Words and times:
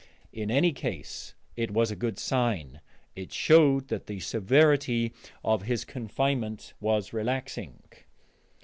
In 0.33 0.49
any 0.49 0.71
case, 0.73 1.35
it 1.55 1.69
was 1.69 1.91
a 1.91 1.95
good 1.95 2.17
sign: 2.17 2.81
it 3.15 3.31
showed 3.31 3.89
that 3.89 4.07
the 4.07 4.19
severity 4.19 5.13
of 5.43 5.61
his 5.67 5.85
confinement 5.85 6.73
was 6.79 7.13
relaxing. 7.13 7.81